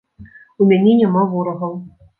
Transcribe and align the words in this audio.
У 0.65 0.69
мяне 0.71 0.97
няма 1.05 1.21
ворагаў. 1.37 1.73